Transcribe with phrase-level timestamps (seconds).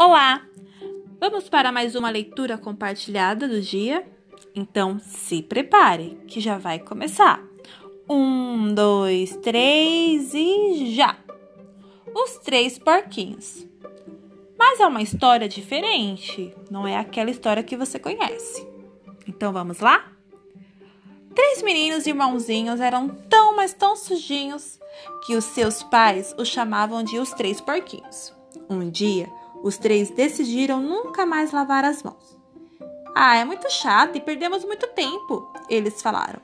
[0.00, 0.46] Olá!
[1.18, 4.06] Vamos para mais uma leitura compartilhada do dia?
[4.54, 7.42] Então se prepare, que já vai começar.
[8.08, 11.18] Um, dois, três e já!
[12.14, 13.66] Os três porquinhos.
[14.56, 18.64] Mas é uma história diferente, não é aquela história que você conhece.
[19.26, 20.12] Então vamos lá?
[21.34, 24.78] Três meninos irmãozinhos eram tão, mas tão sujinhos
[25.26, 28.32] que os seus pais os chamavam de os três porquinhos.
[28.70, 29.28] Um dia,
[29.62, 32.38] os três decidiram nunca mais lavar as mãos.
[33.14, 36.40] Ah, é muito chato e perdemos muito tempo, eles falaram.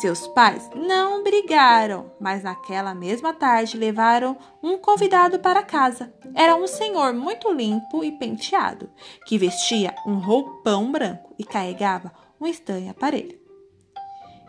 [0.00, 6.12] Seus pais não brigaram, mas naquela mesma tarde levaram um convidado para casa.
[6.34, 8.90] Era um senhor muito limpo e penteado,
[9.26, 13.38] que vestia um roupão branco e carregava um estranho aparelho.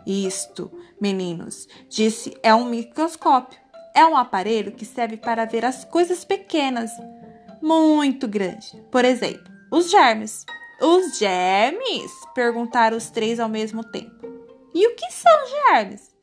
[0.05, 3.59] Isto, meninos, disse, é um microscópio.
[3.93, 6.91] É um aparelho que serve para ver as coisas pequenas,
[7.65, 8.79] muito grande.
[8.91, 10.45] Por exemplo, os germes.
[10.79, 12.11] Os germes?
[12.35, 14.13] Perguntaram os três ao mesmo tempo.
[14.73, 16.13] E o que são germes?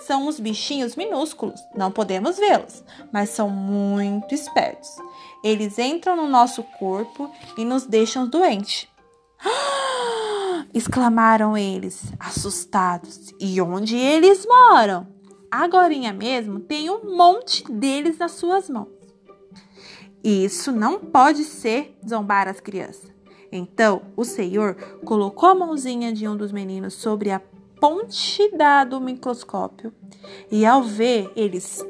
[0.00, 4.88] São os bichinhos minúsculos, não podemos vê-los, mas são muito espertos.
[5.44, 8.88] Eles entram no nosso corpo e nos deixam doentes.
[10.72, 13.32] exclamaram eles, assustados.
[13.38, 15.06] E onde eles moram?
[15.50, 18.99] Agorinha mesmo tem um monte deles nas suas mãos.
[20.22, 23.10] Isso não pode ser zombar as crianças.
[23.50, 27.40] Então o senhor colocou a mãozinha de um dos meninos sobre a
[27.80, 28.50] ponte
[28.88, 29.92] do microscópio
[30.50, 31.84] e ao ver eles.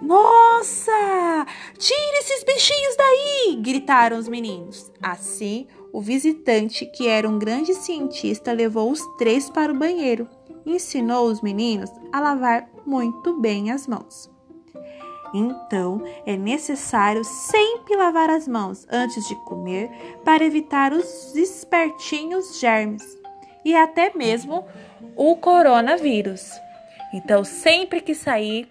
[0.00, 1.46] Nossa!
[1.76, 3.56] Tire esses bichinhos daí!
[3.60, 4.90] gritaram os meninos.
[5.02, 10.28] Assim, o visitante, que era um grande cientista, levou os três para o banheiro
[10.64, 14.30] e ensinou os meninos a lavar muito bem as mãos.
[15.34, 19.90] Então, é necessário sempre lavar as mãos antes de comer
[20.24, 23.02] para evitar os espertinhos germes
[23.64, 24.64] e até mesmo
[25.16, 26.50] o coronavírus.
[27.12, 28.68] Então, sempre que sair,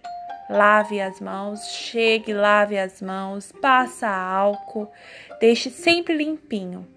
[0.49, 4.89] lave as mãos, chegue, lave as mãos, passa álcool,
[5.39, 6.87] deixe sempre limpinho,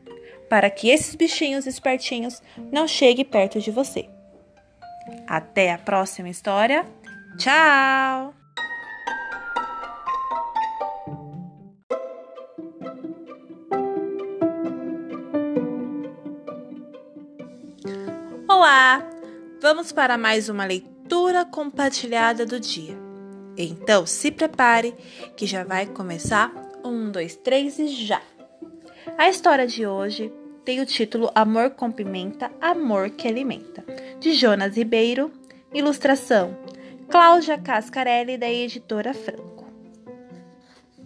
[0.49, 4.09] para que esses bichinhos espertinhos não cheguem perto de você.
[5.27, 6.85] Até a próxima história.
[7.39, 8.40] Tchau!
[18.63, 19.03] Olá!
[19.59, 22.95] Vamos para mais uma leitura compartilhada do dia.
[23.57, 24.95] Então se prepare
[25.35, 26.53] que já vai começar.
[26.85, 28.21] Um, dois, três e já!
[29.17, 30.31] A história de hoje
[30.63, 33.83] tem o título Amor com Pimenta, Amor que Alimenta,
[34.21, 35.33] de Jonas Ribeiro,
[35.73, 36.55] ilustração
[37.09, 39.73] Cláudia Cascarelli, da editora Franco.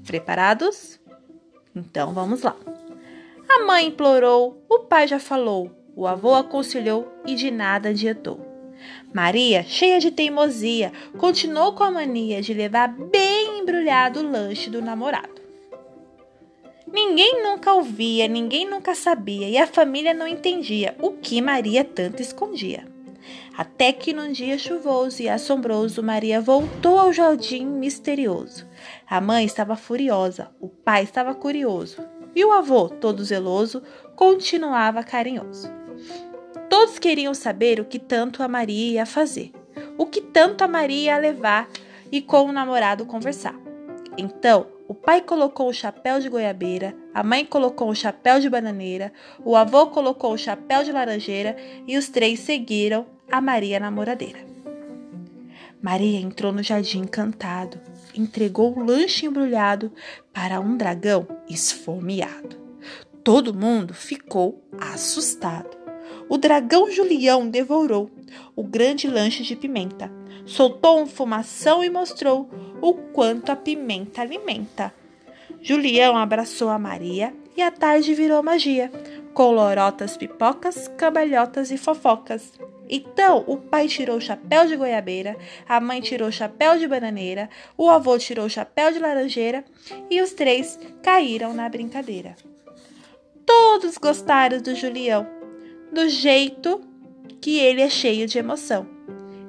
[0.05, 0.99] Preparados?
[1.73, 2.57] Então vamos lá.
[3.49, 8.41] A mãe implorou, o pai já falou, o avô aconselhou e de nada adiantou.
[9.13, 14.83] Maria, cheia de teimosia, continuou com a mania de levar bem embrulhado o lanche do
[14.83, 15.43] namorado.
[16.87, 22.21] Ninguém nunca ouvia, ninguém nunca sabia e a família não entendia o que Maria tanto
[22.21, 22.87] escondia.
[23.57, 28.67] Até que num dia chuvoso e assombroso, Maria voltou ao jardim misterioso.
[29.09, 33.83] A mãe estava furiosa, o pai estava curioso e o avô, todo zeloso,
[34.17, 35.84] continuava carinhoso.
[36.69, 39.53] Todos queriam saber o que tanto a Maria ia fazer,
[39.97, 41.69] o que tanto a Maria ia levar
[42.11, 43.55] e com o namorado conversar.
[44.17, 49.13] Então, o pai colocou o chapéu de goiabeira, a mãe colocou o chapéu de bananeira,
[49.45, 51.57] o avô colocou o chapéu de laranjeira
[51.87, 54.41] e os três seguiram a Maria namoradeira.
[55.81, 57.81] Maria entrou no jardim encantado,
[58.15, 59.93] entregou o lanche embrulhado
[60.33, 62.57] para um dragão esfomeado.
[63.23, 65.84] Todo mundo ficou assustado.
[66.29, 68.11] O dragão Julião devorou
[68.57, 70.11] o grande lanche de pimenta,
[70.47, 72.49] soltou um fumação e mostrou
[72.81, 74.93] o quanto a pimenta alimenta.
[75.61, 78.91] Julião abraçou a Maria e a tarde virou magia,
[79.33, 82.53] com lorotas, pipocas, cambalhotas e fofocas.
[82.89, 87.49] Então o pai tirou o chapéu de goiabeira, a mãe tirou o chapéu de bananeira,
[87.77, 89.65] o avô tirou o chapéu de laranjeira
[90.11, 92.37] e os três caíram na brincadeira.
[93.47, 95.27] Todos gostaram do Julião,
[95.95, 96.81] do jeito
[97.41, 98.87] que ele é cheio de emoção.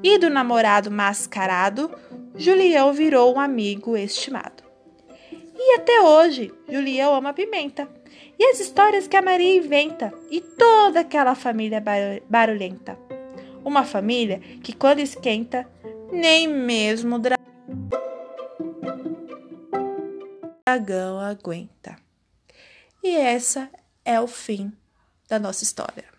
[0.03, 1.91] E do namorado mascarado,
[2.35, 4.63] Julião virou um amigo estimado.
[5.57, 7.89] E até hoje, Julião ama pimenta.
[8.37, 11.81] E as histórias que a Maria inventa, e toda aquela família
[12.29, 12.99] barulhenta.
[13.63, 15.67] Uma família que, quando esquenta,
[16.11, 17.19] nem mesmo o
[20.65, 21.95] dragão aguenta.
[23.03, 23.69] E essa
[24.03, 24.71] é o fim
[25.27, 26.14] da nossa história.